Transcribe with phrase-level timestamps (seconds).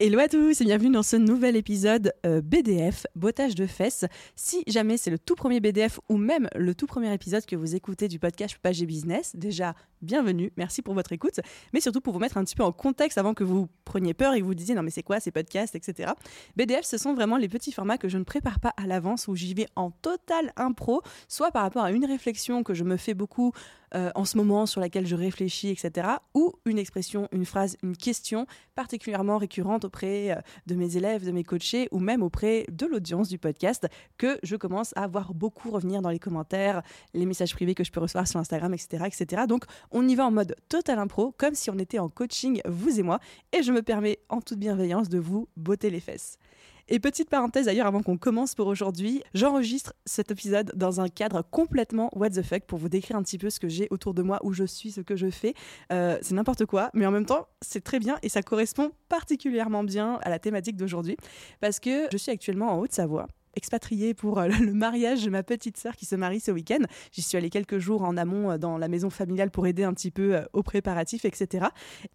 [0.00, 4.04] Hello à tous et bienvenue dans ce nouvel épisode euh, BDF, bottage de fesses.
[4.36, 7.74] Si jamais c'est le tout premier BDF ou même le tout premier épisode que vous
[7.74, 11.40] écoutez du podcast Page Business, déjà bienvenue, merci pour votre écoute,
[11.72, 14.34] mais surtout pour vous mettre un petit peu en contexte avant que vous preniez peur
[14.34, 16.12] et que vous disiez non mais c'est quoi ces podcasts, etc.
[16.56, 19.34] BDF, ce sont vraiment les petits formats que je ne prépare pas à l'avance, où
[19.34, 23.14] j'y vais en total impro, soit par rapport à une réflexion que je me fais
[23.14, 23.52] beaucoup
[23.94, 26.06] euh, en ce moment sur laquelle je réfléchis, etc.
[26.34, 31.30] Ou une expression, une phrase, une question particulièrement récurrente auprès euh, de mes élèves, de
[31.30, 35.70] mes coachés ou même auprès de l'audience du podcast que je commence à voir beaucoup
[35.70, 36.82] revenir dans les commentaires,
[37.14, 39.04] les messages privés que je peux recevoir sur Instagram, etc.
[39.06, 39.42] etc.
[39.48, 42.98] Donc on y va en mode total impro, comme si on était en coaching, vous
[42.98, 43.20] et moi,
[43.52, 46.38] et je me permets en toute bienveillance de vous botter les fesses.
[46.90, 51.42] Et petite parenthèse d'ailleurs, avant qu'on commence pour aujourd'hui, j'enregistre cet épisode dans un cadre
[51.42, 54.22] complètement what the fuck pour vous décrire un petit peu ce que j'ai autour de
[54.22, 55.52] moi, où je suis, ce que je fais.
[55.92, 59.84] Euh, c'est n'importe quoi, mais en même temps, c'est très bien et ça correspond particulièrement
[59.84, 61.18] bien à la thématique d'aujourd'hui
[61.60, 63.26] parce que je suis actuellement en Haute-Savoie
[63.58, 66.78] expatriée pour euh, le mariage de ma petite sœur qui se marie ce week-end.
[67.12, 69.92] J'y suis allée quelques jours en amont euh, dans la maison familiale pour aider un
[69.92, 71.66] petit peu euh, aux préparatifs, etc.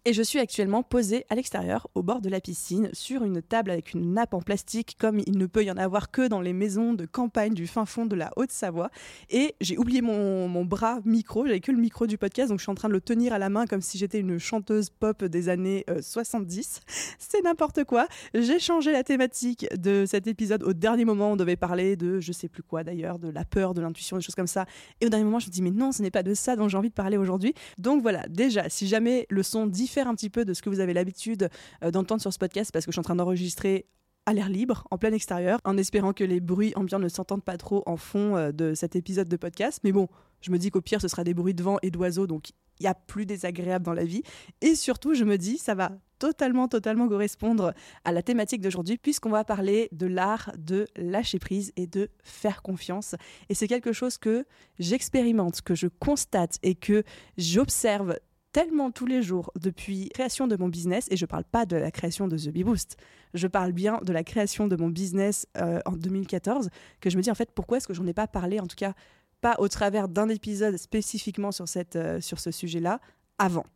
[0.04, 3.70] Et je suis actuellement posée à l'extérieur, au bord de la piscine, sur une table
[3.70, 6.54] avec une nappe en plastique, comme il ne peut y en avoir que dans les
[6.54, 8.90] maisons de campagne du fin fond de la Haute-Savoie.
[9.30, 12.64] Et j'ai oublié mon, mon bras micro, j'avais que le micro du podcast, donc je
[12.64, 15.24] suis en train de le tenir à la main comme si j'étais une chanteuse pop
[15.24, 16.80] des années 70.
[17.18, 18.08] C'est n'importe quoi.
[18.32, 22.32] J'ai changé la thématique de cet épisode au dernier moment on devait parler de je
[22.32, 24.66] sais plus quoi d'ailleurs, de la peur, de l'intuition, des choses comme ça.
[25.00, 26.68] Et au dernier moment, je me dis mais non, ce n'est pas de ça dont
[26.68, 27.54] j'ai envie de parler aujourd'hui.
[27.78, 30.80] Donc voilà, déjà, si jamais le son diffère un petit peu de ce que vous
[30.80, 31.48] avez l'habitude
[31.82, 33.86] euh, d'entendre sur ce podcast, parce que je suis en train d'enregistrer
[34.26, 37.58] à l'air libre, en plein extérieur, en espérant que les bruits ambiants ne s'entendent pas
[37.58, 39.80] trop en fond euh, de cet épisode de podcast.
[39.84, 40.08] Mais bon,
[40.40, 42.84] je me dis qu'au pire, ce sera des bruits de vent et d'oiseaux, donc il
[42.84, 44.22] y a plus désagréable dans la vie.
[44.60, 45.92] Et surtout, je me dis, ça va
[46.24, 47.74] totalement, totalement correspondre
[48.06, 52.62] à la thématique d'aujourd'hui, puisqu'on va parler de l'art de lâcher prise et de faire
[52.62, 53.14] confiance.
[53.50, 54.46] Et c'est quelque chose que
[54.78, 57.02] j'expérimente, que je constate et que
[57.36, 58.16] j'observe
[58.52, 61.76] tellement tous les jours depuis création de mon business, et je ne parle pas de
[61.76, 62.96] la création de The Bee Boost,
[63.34, 66.70] je parle bien de la création de mon business euh, en 2014,
[67.00, 68.76] que je me dis en fait pourquoi est-ce que j'en ai pas parlé, en tout
[68.76, 68.94] cas
[69.42, 73.00] pas au travers d'un épisode spécifiquement sur, cette, euh, sur ce sujet-là
[73.36, 73.66] avant?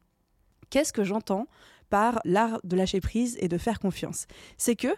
[0.70, 1.47] Qu'est-ce que j'entends
[1.91, 4.26] par l'art de lâcher prise et de faire confiance
[4.56, 4.88] C'est que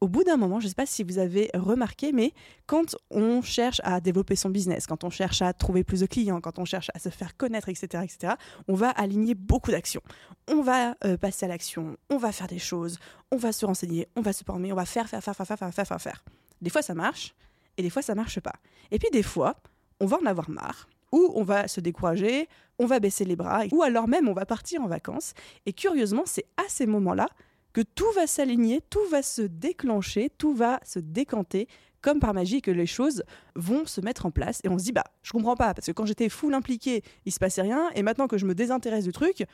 [0.00, 2.32] au bout d'un moment, je ne sais pas si vous avez remarqué, mais
[2.66, 6.40] quand on cherche à développer son business, quand on cherche à trouver plus de clients,
[6.40, 8.34] quand on cherche à se faire connaître, etc., etc.,
[8.68, 10.02] on va aligner beaucoup d'actions.
[10.48, 12.98] On va euh, passer à l'action, on va faire des choses,
[13.30, 15.58] on va se renseigner, on va se former, on va faire, faire, faire, faire, faire,
[15.58, 16.24] faire, faire, faire.
[16.60, 17.34] Des fois, ça marche,
[17.78, 18.54] et des fois, ça marche pas.
[18.90, 19.56] Et puis, des fois,
[20.00, 23.64] on va en avoir marre, ou on va se décourager, on va baisser les bras,
[23.72, 25.34] ou alors même on va partir en vacances.
[25.64, 27.28] Et curieusement, c'est à ces moments-là
[27.72, 31.68] que tout va s'aligner, tout va se déclencher, tout va se décanter,
[32.00, 33.24] comme par magie que les choses
[33.54, 34.60] vont se mettre en place.
[34.64, 37.32] Et on se dit, bah, je comprends pas, parce que quand j'étais full impliqué, il
[37.32, 39.44] se passait rien, et maintenant que je me désintéresse du truc,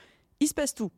[0.40, 0.90] il se passe tout.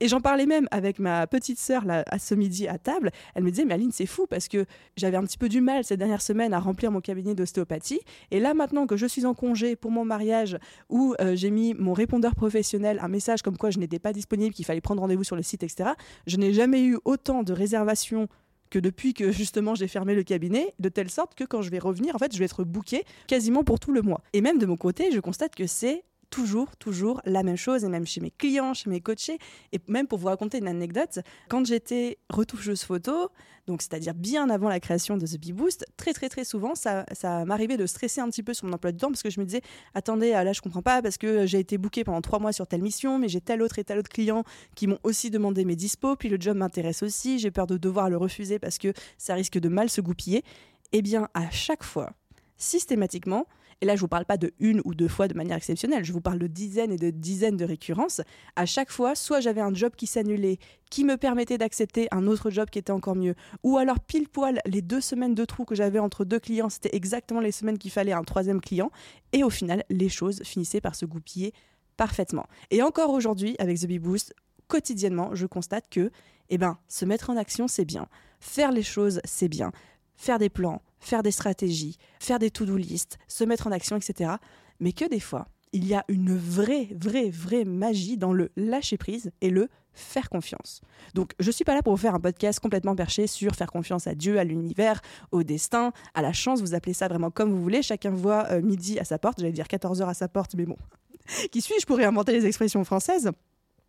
[0.00, 3.10] Et j'en parlais même avec ma petite sœur là, à ce midi à table.
[3.34, 5.84] Elle me disait, mais Aline, c'est fou parce que j'avais un petit peu du mal
[5.84, 8.00] ces dernières semaines à remplir mon cabinet d'ostéopathie.
[8.30, 10.58] Et là, maintenant que je suis en congé pour mon mariage,
[10.90, 14.54] où euh, j'ai mis mon répondeur professionnel, un message comme quoi je n'étais pas disponible,
[14.54, 15.90] qu'il fallait prendre rendez-vous sur le site, etc.,
[16.26, 18.28] je n'ai jamais eu autant de réservations
[18.70, 21.78] que depuis que justement j'ai fermé le cabinet, de telle sorte que quand je vais
[21.78, 24.22] revenir, en fait, je vais être booké quasiment pour tout le mois.
[24.32, 27.88] Et même de mon côté, je constate que c'est toujours, toujours la même chose, et
[27.88, 29.38] même chez mes clients, chez mes coachés.
[29.72, 33.30] Et même pour vous raconter une anecdote, quand j'étais retoucheuse photo,
[33.66, 37.04] donc c'est-à-dire bien avant la création de The Bee Boost, très très très souvent, ça,
[37.12, 39.40] ça m'arrivait de stresser un petit peu sur mon emploi du temps parce que je
[39.40, 39.62] me disais,
[39.94, 42.66] attendez, ah, là je comprends pas parce que j'ai été booké pendant trois mois sur
[42.66, 44.44] telle mission, mais j'ai tel autre et tel autre client
[44.76, 48.08] qui m'ont aussi demandé mes dispos, puis le job m'intéresse aussi, j'ai peur de devoir
[48.08, 50.44] le refuser parce que ça risque de mal se goupiller.
[50.92, 52.12] Eh bien, à chaque fois,
[52.56, 53.46] systématiquement,
[53.80, 56.04] et là je ne vous parle pas de une ou deux fois de manière exceptionnelle,
[56.04, 58.20] je vous parle de dizaines et de dizaines de récurrences,
[58.56, 60.58] à chaque fois, soit j'avais un job qui s'annulait,
[60.90, 64.60] qui me permettait d'accepter un autre job qui était encore mieux, ou alors pile poil
[64.66, 67.90] les deux semaines de trou que j'avais entre deux clients, c'était exactement les semaines qu'il
[67.90, 68.90] fallait un troisième client,
[69.32, 71.52] et au final, les choses finissaient par se goupiller
[71.96, 72.46] parfaitement.
[72.70, 74.34] Et encore aujourd'hui, avec The Bee Boost,
[74.68, 76.10] quotidiennement, je constate que,
[76.48, 78.06] eh ben, se mettre en action, c'est bien.
[78.40, 79.72] Faire les choses, c'est bien.
[80.16, 84.32] Faire des plans, faire des stratégies, faire des to-do list, se mettre en action, etc.
[84.80, 88.96] Mais que des fois, il y a une vraie, vraie, vraie magie dans le lâcher
[88.96, 90.80] prise et le faire confiance.
[91.14, 94.06] Donc, je suis pas là pour vous faire un podcast complètement perché sur faire confiance
[94.06, 95.00] à Dieu, à l'univers,
[95.32, 97.82] au destin, à la chance, vous appelez ça vraiment comme vous voulez.
[97.82, 100.66] Chacun voit euh, midi à sa porte, j'allais dire 14 heures à sa porte, mais
[100.66, 100.76] bon,
[101.50, 103.30] qui suis-je pour réinventer les expressions françaises?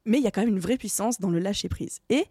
[0.05, 1.99] Mais il y a quand même une vraie puissance dans le lâcher prise.
[2.09, 2.25] Et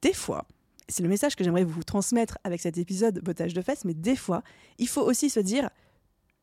[0.00, 0.46] des fois,
[0.88, 4.16] c'est le message que j'aimerais vous transmettre avec cet épisode bottage de fesses, mais des
[4.16, 4.42] fois,
[4.78, 5.70] il faut aussi se dire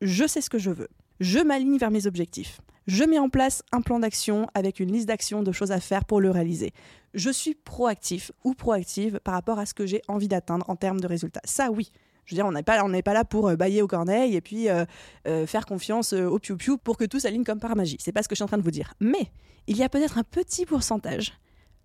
[0.00, 0.88] je sais ce que je veux.
[1.20, 2.60] Je m'aligne vers mes objectifs.
[2.86, 6.04] Je mets en place un plan d'action avec une liste d'actions de choses à faire
[6.04, 6.72] pour le réaliser.
[7.14, 11.00] Je suis proactif ou proactive par rapport à ce que j'ai envie d'atteindre en termes
[11.00, 11.40] de résultats.
[11.44, 11.90] Ça, oui.
[12.26, 14.68] Je veux dire, on n'est pas, pas là pour euh, bailler au corneille et puis
[14.68, 14.84] euh,
[15.26, 17.96] euh, faire confiance au piou-piou pour que tout s'aligne comme par magie.
[18.00, 18.94] C'est pas ce que je suis en train de vous dire.
[19.00, 19.30] Mais
[19.66, 21.32] il y a peut-être un petit pourcentage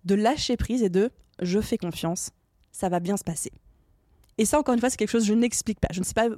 [0.04, 1.10] de lâcher prise et de
[1.40, 2.30] je fais confiance,
[2.72, 3.52] ça va bien se passer.
[4.38, 5.88] Et ça, encore une fois, c'est quelque chose que je n'explique pas.
[5.92, 6.28] Je ne sais pas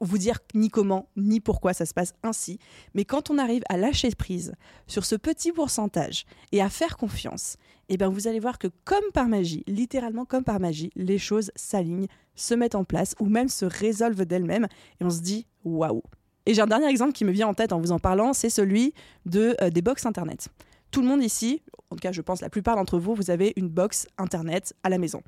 [0.00, 2.58] vous dire ni comment, ni pourquoi ça se passe ainsi.
[2.94, 4.54] Mais quand on arrive à lâcher prise
[4.86, 7.56] sur ce petit pourcentage et à faire confiance,
[7.88, 11.50] eh bien vous allez voir que comme par magie, littéralement comme par magie, les choses
[11.54, 14.68] s'alignent, se mettent en place ou même se résolvent d'elles-mêmes
[15.00, 16.02] et on se dit waouh.
[16.46, 18.50] Et j'ai un dernier exemple qui me vient en tête en vous en parlant, c'est
[18.50, 18.94] celui
[19.26, 20.48] de, euh, des box internet.
[20.90, 23.52] Tout le monde ici, en tout cas je pense la plupart d'entre vous, vous avez
[23.56, 25.22] une box internet à la maison.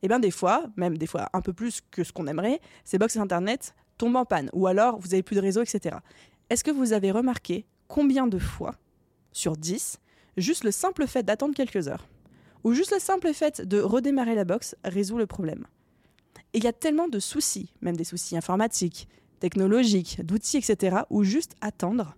[0.00, 2.60] Et eh bien des fois, même des fois un peu plus que ce qu'on aimerait,
[2.84, 5.96] ces box internet tombe en panne, ou alors vous avez plus de réseau, etc.
[6.50, 8.76] Est-ce que vous avez remarqué combien de fois,
[9.32, 9.98] sur 10,
[10.36, 12.06] juste le simple fait d'attendre quelques heures,
[12.62, 15.66] ou juste le simple fait de redémarrer la box résout le problème?
[16.52, 19.08] Il y a tellement de soucis, même des soucis informatiques,
[19.40, 22.16] technologiques, d'outils, etc., où juste attendre,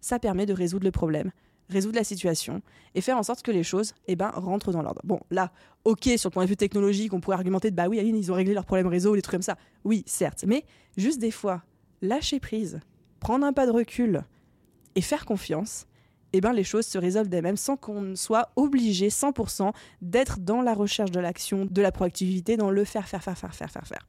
[0.00, 1.32] ça permet de résoudre le problème
[1.68, 2.62] résoudre la situation
[2.94, 5.00] et faire en sorte que les choses eh ben, rentrent dans l'ordre.
[5.04, 5.52] Bon, là,
[5.84, 8.32] ok, sur le point de vue technologique, on pourrait argumenter de bah oui, Aline, ils
[8.32, 9.56] ont réglé leurs problèmes réseau, des trucs comme ça.
[9.84, 10.64] Oui, certes, mais
[10.96, 11.62] juste des fois,
[12.02, 12.80] lâcher prise,
[13.20, 14.22] prendre un pas de recul
[14.94, 15.86] et faire confiance,
[16.32, 19.72] eh ben, les choses se résolvent d'elles-mêmes sans qu'on soit obligé 100%
[20.02, 23.54] d'être dans la recherche de l'action, de la proactivité, dans le faire, faire, faire, faire,
[23.54, 24.08] faire, faire, faire.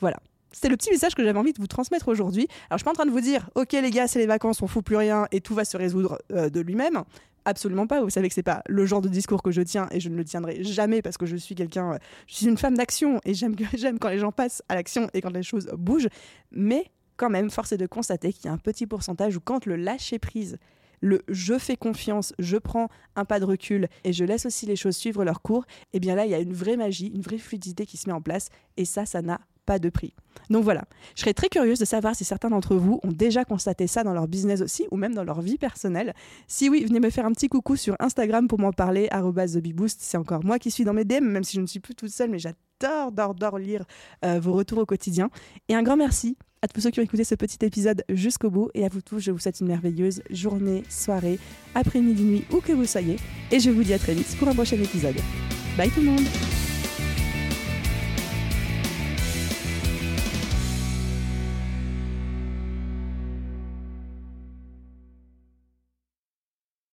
[0.00, 0.18] Voilà.
[0.52, 2.48] C'était le petit message que j'avais envie de vous transmettre aujourd'hui.
[2.68, 4.62] Alors, je suis pas en train de vous dire, ok les gars, c'est les vacances,
[4.62, 7.04] on fout plus rien et tout va se résoudre euh, de lui-même.
[7.44, 8.02] Absolument pas.
[8.02, 10.16] Vous savez que c'est pas le genre de discours que je tiens et je ne
[10.16, 13.34] le tiendrai jamais parce que je suis quelqu'un, euh, je suis une femme d'action et
[13.34, 16.08] j'aime j'aime quand les gens passent à l'action et quand les choses bougent.
[16.50, 19.66] Mais quand même, force est de constater qu'il y a un petit pourcentage où quand
[19.66, 20.58] le lâcher prise
[21.00, 24.76] le je fais confiance, je prends un pas de recul et je laisse aussi les
[24.76, 27.22] choses suivre leur cours, et eh bien là, il y a une vraie magie, une
[27.22, 28.48] vraie fluidité qui se met en place.
[28.76, 30.14] Et ça, ça n'a pas de prix.
[30.48, 30.84] Donc voilà,
[31.14, 34.12] je serais très curieuse de savoir si certains d'entre vous ont déjà constaté ça dans
[34.12, 36.14] leur business aussi ou même dans leur vie personnelle.
[36.48, 39.98] Si oui, venez me faire un petit coucou sur Instagram pour m'en parler, TheBeBoost.
[40.00, 42.10] C'est encore moi qui suis dans mes DM, même si je ne suis plus toute
[42.10, 43.84] seule, mais j'adore, adore, lire
[44.24, 45.30] euh, vos retours au quotidien.
[45.68, 48.70] Et un grand merci à tous ceux qui ont écouté ce petit épisode jusqu'au bout.
[48.74, 51.38] Et à vous tous, je vous souhaite une merveilleuse journée, soirée,
[51.74, 53.16] après-midi, nuit, où que vous soyez.
[53.50, 55.16] Et je vous dis à très vite pour un prochain épisode.
[55.76, 56.59] Bye tout le monde